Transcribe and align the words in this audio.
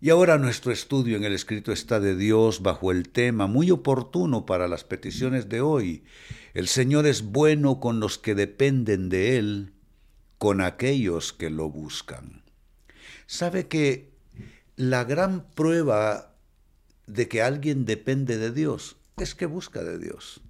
Y 0.00 0.10
ahora 0.10 0.38
nuestro 0.38 0.70
estudio 0.70 1.16
en 1.16 1.24
el 1.24 1.34
escrito 1.34 1.72
está 1.72 1.98
de 1.98 2.16
Dios 2.16 2.62
bajo 2.62 2.92
el 2.92 3.08
tema 3.08 3.46
muy 3.46 3.70
oportuno 3.70 4.46
para 4.46 4.68
las 4.68 4.84
peticiones 4.84 5.48
de 5.48 5.60
hoy. 5.60 6.04
El 6.54 6.68
Señor 6.68 7.06
es 7.06 7.22
bueno 7.22 7.80
con 7.80 7.98
los 7.98 8.16
que 8.16 8.34
dependen 8.34 9.08
de 9.08 9.38
Él, 9.38 9.72
con 10.38 10.60
aquellos 10.60 11.32
que 11.32 11.50
lo 11.50 11.68
buscan. 11.68 12.44
¿Sabe 13.26 13.66
que 13.66 14.12
la 14.76 15.04
gran 15.04 15.50
prueba 15.50 16.32
de 17.06 17.28
que 17.28 17.42
alguien 17.42 17.84
depende 17.84 18.38
de 18.38 18.52
Dios 18.52 18.96
es 19.16 19.34
que 19.34 19.46
busca 19.46 19.82
de 19.82 19.98
Dios? 19.98 20.40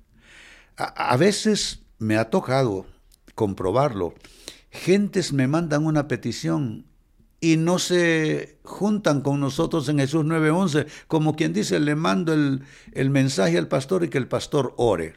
A, 0.77 1.16
veces 1.16 1.80
me 1.98 2.16
ha 2.16 2.30
tocado 2.30 2.86
comprobarlo. 3.34 4.14
Gentes 4.79 5.32
me 5.32 5.48
mandan 5.48 5.84
una 5.84 6.06
petición 6.09 6.86
y 7.41 7.56
no 7.56 7.78
se 7.78 8.59
juntan 8.62 9.20
con 9.23 9.41
nosotros 9.41 9.88
en 9.88 9.98
Jesús 9.98 10.24
9:11, 10.24 10.86
como 11.09 11.36
quien 11.36 11.52
dice, 11.52 11.80
le 11.80 11.95
mando 11.95 12.32
el, 12.32 12.62
el, 12.92 13.10
mensaje 13.10 13.59
al 13.59 13.69
pastor 13.69 14.05
y 14.05 14.09
que 14.09 14.19
el 14.19 14.28
pastor 14.28 14.74
ore. 14.77 15.16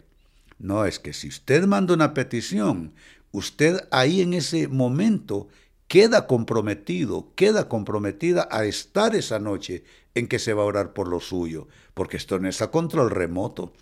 No, 0.58 0.86
es 0.86 1.00
que 1.00 1.14
si 1.14 1.28
usted 1.28 1.66
manda 1.66 1.94
una 1.94 2.14
petición, 2.14 2.94
usted 3.32 3.88
ahí 3.92 4.22
en 4.22 4.34
ese 4.34 4.68
momento 4.68 5.48
queda 5.88 6.28
comprometido, 6.28 7.32
queda 7.36 7.68
comprometida 7.68 8.48
a 8.52 8.66
estar 8.66 9.16
esa 9.16 9.40
noche 9.40 9.84
en 10.16 10.28
que 10.28 10.40
se 10.40 10.54
va 10.54 10.64
a 10.64 10.66
orar 10.66 10.94
por 10.94 11.08
lo 11.08 11.20
suyo, 11.20 11.68
porque 11.94 12.18
esto 12.18 12.40
no 12.40 12.50
es 12.50 12.62
a 12.62 12.72
control 12.72 13.12
remoto. 13.12 13.74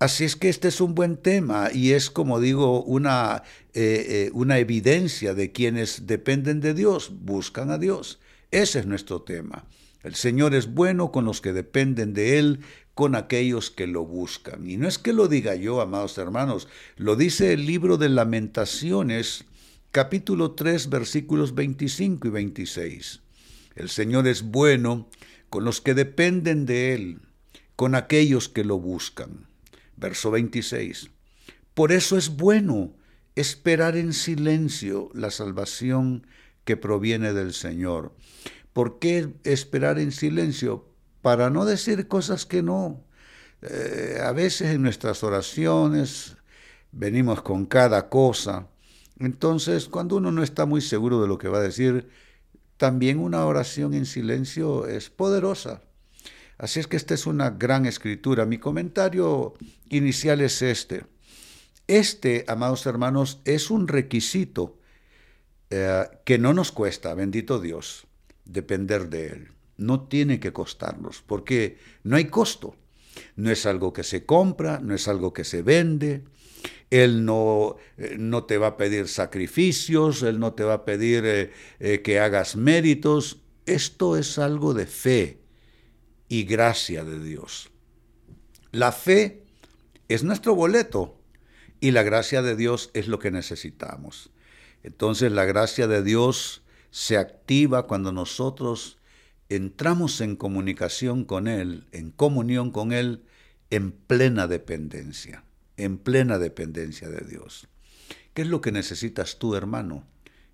Así 0.00 0.24
es 0.24 0.34
que 0.34 0.48
este 0.48 0.68
es 0.68 0.80
un 0.80 0.94
buen 0.94 1.18
tema 1.18 1.68
y 1.74 1.90
es, 1.90 2.08
como 2.08 2.40
digo, 2.40 2.82
una, 2.82 3.42
eh, 3.74 4.06
eh, 4.08 4.30
una 4.32 4.58
evidencia 4.58 5.34
de 5.34 5.52
quienes 5.52 6.06
dependen 6.06 6.60
de 6.60 6.72
Dios, 6.72 7.12
buscan 7.20 7.70
a 7.70 7.76
Dios. 7.76 8.18
Ese 8.50 8.78
es 8.78 8.86
nuestro 8.86 9.20
tema. 9.20 9.66
El 10.02 10.14
Señor 10.14 10.54
es 10.54 10.72
bueno 10.72 11.12
con 11.12 11.26
los 11.26 11.42
que 11.42 11.52
dependen 11.52 12.14
de 12.14 12.38
Él, 12.38 12.60
con 12.94 13.14
aquellos 13.14 13.70
que 13.70 13.86
lo 13.86 14.06
buscan. 14.06 14.66
Y 14.66 14.78
no 14.78 14.88
es 14.88 14.96
que 14.96 15.12
lo 15.12 15.28
diga 15.28 15.54
yo, 15.54 15.82
amados 15.82 16.16
hermanos, 16.16 16.66
lo 16.96 17.14
dice 17.14 17.52
el 17.52 17.66
libro 17.66 17.98
de 17.98 18.08
lamentaciones, 18.08 19.44
capítulo 19.90 20.52
3, 20.52 20.88
versículos 20.88 21.54
25 21.54 22.26
y 22.26 22.30
26. 22.30 23.20
El 23.74 23.90
Señor 23.90 24.26
es 24.26 24.44
bueno 24.44 25.10
con 25.50 25.66
los 25.66 25.82
que 25.82 25.92
dependen 25.92 26.64
de 26.64 26.94
Él, 26.94 27.20
con 27.76 27.94
aquellos 27.94 28.48
que 28.48 28.64
lo 28.64 28.78
buscan. 28.78 29.49
Verso 30.00 30.30
26. 30.30 31.10
Por 31.74 31.92
eso 31.92 32.16
es 32.16 32.30
bueno 32.36 32.94
esperar 33.36 33.96
en 33.96 34.12
silencio 34.12 35.10
la 35.14 35.30
salvación 35.30 36.26
que 36.64 36.76
proviene 36.76 37.32
del 37.32 37.52
Señor. 37.52 38.14
¿Por 38.72 38.98
qué 38.98 39.34
esperar 39.44 39.98
en 39.98 40.12
silencio? 40.12 40.86
Para 41.22 41.50
no 41.50 41.64
decir 41.64 42.08
cosas 42.08 42.46
que 42.46 42.62
no. 42.62 43.04
Eh, 43.62 44.18
a 44.22 44.32
veces 44.32 44.70
en 44.70 44.82
nuestras 44.82 45.22
oraciones 45.22 46.36
venimos 46.92 47.42
con 47.42 47.66
cada 47.66 48.08
cosa. 48.08 48.68
Entonces, 49.18 49.86
cuando 49.86 50.16
uno 50.16 50.32
no 50.32 50.42
está 50.42 50.64
muy 50.64 50.80
seguro 50.80 51.20
de 51.20 51.28
lo 51.28 51.36
que 51.36 51.48
va 51.48 51.58
a 51.58 51.62
decir, 51.62 52.08
también 52.78 53.18
una 53.18 53.44
oración 53.44 53.92
en 53.92 54.06
silencio 54.06 54.86
es 54.86 55.10
poderosa. 55.10 55.82
Así 56.56 56.80
es 56.80 56.86
que 56.86 56.96
esta 56.96 57.14
es 57.14 57.26
una 57.26 57.50
gran 57.50 57.86
escritura. 57.86 58.46
Mi 58.46 58.58
comentario 58.58 59.54
inicial 59.90 60.40
es 60.40 60.62
este. 60.62 61.04
Este, 61.86 62.44
amados 62.48 62.86
hermanos, 62.86 63.40
es 63.44 63.70
un 63.70 63.88
requisito 63.88 64.78
eh, 65.70 66.04
que 66.24 66.38
no 66.38 66.54
nos 66.54 66.72
cuesta, 66.72 67.14
bendito 67.14 67.60
Dios, 67.60 68.06
depender 68.44 69.08
de 69.08 69.26
Él. 69.26 69.48
No 69.76 70.08
tiene 70.08 70.40
que 70.40 70.52
costarnos, 70.52 71.22
porque 71.26 71.78
no 72.02 72.16
hay 72.16 72.26
costo. 72.26 72.76
No 73.36 73.50
es 73.50 73.66
algo 73.66 73.92
que 73.92 74.04
se 74.04 74.24
compra, 74.24 74.78
no 74.80 74.94
es 74.94 75.08
algo 75.08 75.32
que 75.32 75.44
se 75.44 75.62
vende. 75.62 76.22
Él 76.90 77.24
no, 77.24 77.76
eh, 77.96 78.16
no 78.18 78.44
te 78.44 78.58
va 78.58 78.68
a 78.68 78.76
pedir 78.76 79.08
sacrificios, 79.08 80.22
Él 80.22 80.38
no 80.38 80.54
te 80.54 80.64
va 80.64 80.74
a 80.74 80.84
pedir 80.84 81.24
eh, 81.24 82.02
que 82.02 82.20
hagas 82.20 82.56
méritos. 82.56 83.40
Esto 83.66 84.16
es 84.16 84.38
algo 84.38 84.74
de 84.74 84.86
fe 84.86 85.40
y 86.28 86.44
gracia 86.44 87.04
de 87.04 87.22
Dios. 87.22 87.70
La 88.72 88.92
fe 88.92 89.44
es 90.10 90.24
nuestro 90.24 90.56
boleto 90.56 91.20
y 91.78 91.92
la 91.92 92.02
gracia 92.02 92.42
de 92.42 92.56
Dios 92.56 92.90
es 92.94 93.06
lo 93.06 93.20
que 93.20 93.30
necesitamos. 93.30 94.30
Entonces 94.82 95.30
la 95.30 95.44
gracia 95.44 95.86
de 95.86 96.02
Dios 96.02 96.62
se 96.90 97.16
activa 97.16 97.86
cuando 97.86 98.10
nosotros 98.10 98.98
entramos 99.48 100.20
en 100.20 100.34
comunicación 100.34 101.24
con 101.24 101.46
Él, 101.46 101.86
en 101.92 102.10
comunión 102.10 102.72
con 102.72 102.92
Él, 102.92 103.22
en 103.70 103.92
plena 103.92 104.48
dependencia, 104.48 105.44
en 105.76 105.96
plena 105.96 106.38
dependencia 106.38 107.08
de 107.08 107.24
Dios. 107.24 107.68
¿Qué 108.34 108.42
es 108.42 108.48
lo 108.48 108.60
que 108.60 108.72
necesitas 108.72 109.38
tú, 109.38 109.54
hermano? 109.54 110.04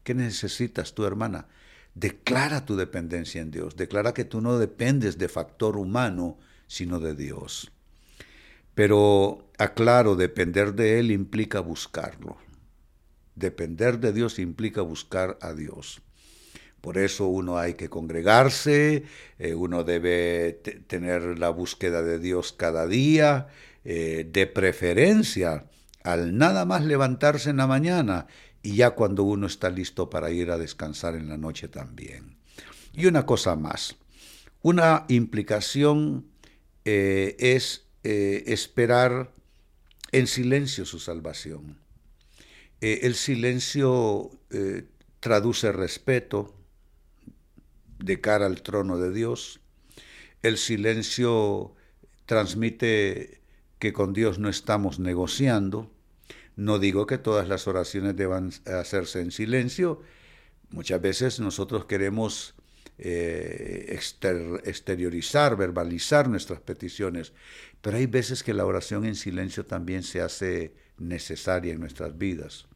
¿Qué 0.03 0.13
necesitas 0.13 0.95
tú, 0.95 1.07
hermana? 1.07 1.49
Declara 1.95 2.67
tu 2.67 2.77
dependencia 2.77 3.41
en 3.41 3.51
Dios. 3.51 3.75
Declara 3.75 4.13
que 4.13 4.27
tú 4.27 4.43
no 4.43 4.59
dependes 4.59 5.17
de 5.17 5.31
factor 5.31 5.79
humano, 5.79 6.39
sino 6.67 7.01
de 7.01 7.15
Dios. 7.15 7.73
Pero 8.77 9.49
aclaro, 9.57 10.17
depender 10.17 10.75
de 10.75 11.01
Él 11.01 11.11
implica 11.11 11.61
buscarlo. 11.61 12.37
Depender 13.35 13.99
de 14.01 14.13
Dios 14.13 14.39
implica 14.39 14.83
buscar 14.83 15.39
a 15.41 15.55
Dios. 15.55 16.03
Por 16.83 16.99
eso 16.99 17.27
uno 17.27 17.57
hay 17.57 17.73
que 17.73 17.89
congregarse, 17.89 19.05
eh, 19.39 19.55
uno 19.55 19.83
debe 19.83 20.53
tener 20.87 21.39
la 21.39 21.49
búsqueda 21.49 22.03
de 22.03 22.19
Dios 22.19 22.53
cada 22.53 22.87
día, 22.87 23.49
eh, 23.83 24.29
de 24.31 24.47
preferencia 24.47 25.65
al 26.03 26.37
nada 26.37 26.67
más 26.67 26.85
levantarse 26.85 27.49
en 27.49 27.57
la 27.57 27.67
mañana 27.67 28.27
y 28.63 28.77
ya 28.77 28.91
cuando 28.91 29.23
uno 29.23 29.47
está 29.47 29.71
listo 29.71 30.11
para 30.11 30.31
ir 30.31 30.51
a 30.51 30.59
descansar 30.59 31.15
en 31.15 31.31
la 31.31 31.39
noche 31.39 31.69
también. 31.69 32.37
Y 32.93 33.07
una 33.07 33.25
cosa 33.25 33.57
más, 33.57 33.97
una 34.61 35.07
implicación 35.09 36.27
eh, 36.85 37.37
es 37.39 37.86
eh, 38.09 38.45
esperar 38.47 39.33
en 40.13 40.29
silencio 40.29 40.85
su 40.85 41.01
salvación. 41.01 41.77
Eh, 42.81 43.01
el 43.03 43.17
silencio 43.17 44.31
traduce 45.19 45.73
respeto 45.73 46.55
de 47.99 48.21
cara 48.21 48.47
al 48.47 48.63
trono 48.63 48.97
de 48.97 49.13
Dios. 49.13 49.61
El 50.43 50.57
silencio 50.57 51.75
transmite 52.27 53.41
que 53.81 53.93
con 53.93 54.13
Dios 54.13 54.39
no 54.39 54.49
estamos 54.49 55.01
negociando. 55.01 55.91
No 56.55 56.79
digo 56.79 57.07
que 57.07 57.19
todas 57.19 57.49
las 57.49 57.67
oraciones 57.67 58.15
deban 58.15 58.53
hacerse 58.67 59.21
en 59.21 59.33
silencio. 59.33 60.01
Muchas 60.71 61.01
veces 61.01 61.41
nosotros 61.41 61.87
queremos 61.87 62.55
eh, 62.99 63.99
exteriorizar, 64.65 65.57
verbalizar 65.57 66.29
nuestras 66.29 66.61
peticiones, 66.61 67.33
pero 67.83 67.99
hay 67.99 68.07
veces 68.07 68.43
que 68.43 68.55
la 68.55 68.65
oración 68.65 69.05
en 69.05 69.15
silencio 69.15 69.67
también 69.67 70.03
se 70.03 70.21
hace 70.21 70.75
necesaria 70.99 71.73
en 71.75 71.81
nuestras 71.81 72.17
vidas. 72.17 72.67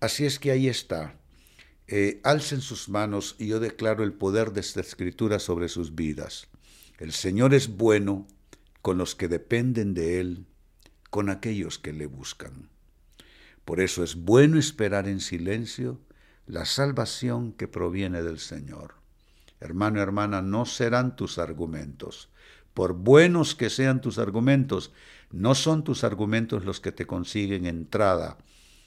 Así 0.00 0.24
es 0.24 0.38
que 0.38 0.50
ahí 0.50 0.68
está. 0.68 1.14
Eh, 1.86 2.20
alcen 2.24 2.60
sus 2.60 2.88
manos 2.88 3.36
y 3.38 3.48
yo 3.48 3.60
declaro 3.60 4.04
el 4.04 4.14
poder 4.14 4.52
de 4.52 4.60
esta 4.60 4.80
escritura 4.80 5.38
sobre 5.38 5.68
sus 5.68 5.94
vidas. 5.94 6.48
El 6.98 7.12
Señor 7.12 7.52
es 7.52 7.68
bueno 7.68 8.26
con 8.80 8.96
los 8.96 9.14
que 9.14 9.28
dependen 9.28 9.92
de 9.92 10.20
Él, 10.20 10.46
con 11.10 11.28
aquellos 11.28 11.78
que 11.78 11.92
le 11.92 12.06
buscan. 12.06 12.70
Por 13.64 13.80
eso 13.80 14.02
es 14.02 14.14
bueno 14.14 14.58
esperar 14.58 15.06
en 15.06 15.20
silencio 15.20 16.00
la 16.46 16.64
salvación 16.64 17.52
que 17.52 17.68
proviene 17.68 18.22
del 18.22 18.38
Señor. 18.38 19.01
Hermano, 19.62 20.00
hermana, 20.00 20.42
no 20.42 20.66
serán 20.66 21.14
tus 21.14 21.38
argumentos. 21.38 22.28
Por 22.74 22.94
buenos 22.94 23.54
que 23.54 23.70
sean 23.70 24.00
tus 24.00 24.18
argumentos, 24.18 24.92
no 25.30 25.54
son 25.54 25.84
tus 25.84 26.02
argumentos 26.02 26.64
los 26.64 26.80
que 26.80 26.90
te 26.90 27.06
consiguen 27.06 27.66
entrada 27.66 28.38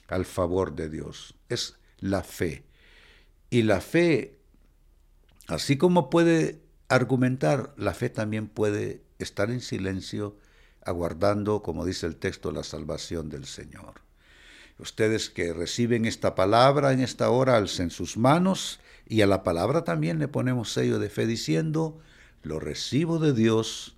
al 0.08 0.26
favor 0.26 0.74
de 0.74 0.90
Dios. 0.90 1.34
Es 1.48 1.78
la 1.98 2.22
fe. 2.22 2.64
Y 3.48 3.62
la 3.62 3.80
fe, 3.80 4.38
así 5.46 5.78
como 5.78 6.10
puede 6.10 6.60
argumentar, 6.88 7.72
la 7.78 7.94
fe 7.94 8.10
también 8.10 8.46
puede 8.46 9.02
estar 9.18 9.50
en 9.50 9.60
silencio, 9.62 10.36
aguardando, 10.84 11.62
como 11.62 11.86
dice 11.86 12.06
el 12.06 12.16
texto, 12.16 12.52
la 12.52 12.64
salvación 12.64 13.30
del 13.30 13.46
Señor 13.46 14.02
ustedes 14.78 15.30
que 15.30 15.52
reciben 15.52 16.04
esta 16.04 16.34
palabra 16.34 16.92
en 16.92 17.00
esta 17.00 17.30
hora, 17.30 17.56
alcen 17.56 17.90
sus 17.90 18.16
manos 18.16 18.80
y 19.08 19.22
a 19.22 19.26
la 19.26 19.42
palabra 19.42 19.84
también 19.84 20.18
le 20.18 20.28
ponemos 20.28 20.72
sello 20.72 20.98
de 20.98 21.08
fe 21.08 21.26
diciendo, 21.26 22.00
lo 22.42 22.60
recibo 22.60 23.18
de 23.18 23.32
Dios, 23.32 23.96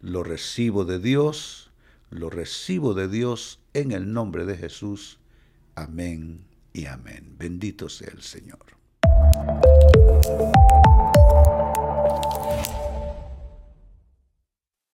lo 0.00 0.22
recibo 0.22 0.84
de 0.84 0.98
Dios, 0.98 1.70
lo 2.10 2.30
recibo 2.30 2.94
de 2.94 3.08
Dios 3.08 3.60
en 3.74 3.92
el 3.92 4.12
nombre 4.12 4.44
de 4.44 4.56
Jesús. 4.56 5.18
Amén 5.74 6.46
y 6.72 6.86
amén. 6.86 7.34
Bendito 7.38 7.88
sea 7.88 8.08
el 8.08 8.22
Señor. 8.22 8.58